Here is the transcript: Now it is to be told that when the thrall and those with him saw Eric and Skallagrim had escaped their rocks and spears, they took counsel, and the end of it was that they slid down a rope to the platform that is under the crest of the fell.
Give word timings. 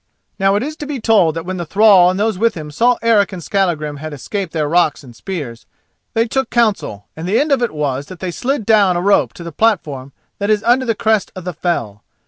Now 0.39 0.55
it 0.55 0.63
is 0.63 0.75
to 0.77 0.87
be 0.87 0.99
told 0.99 1.35
that 1.35 1.45
when 1.45 1.57
the 1.57 1.63
thrall 1.67 2.09
and 2.09 2.19
those 2.19 2.39
with 2.39 2.55
him 2.55 2.71
saw 2.71 2.97
Eric 3.03 3.33
and 3.33 3.43
Skallagrim 3.43 3.97
had 3.97 4.13
escaped 4.13 4.51
their 4.51 4.67
rocks 4.67 5.03
and 5.03 5.15
spears, 5.15 5.67
they 6.15 6.27
took 6.27 6.49
counsel, 6.49 7.05
and 7.15 7.27
the 7.27 7.39
end 7.39 7.51
of 7.51 7.61
it 7.61 7.69
was 7.71 8.07
that 8.07 8.19
they 8.19 8.31
slid 8.31 8.65
down 8.65 8.97
a 8.97 9.01
rope 9.01 9.31
to 9.33 9.43
the 9.43 9.51
platform 9.51 10.11
that 10.39 10.49
is 10.49 10.63
under 10.63 10.87
the 10.87 10.95
crest 10.95 11.31
of 11.35 11.43
the 11.43 11.53
fell. 11.53 12.01